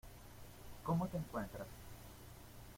[0.81, 1.67] ¿Cómo te encuentras?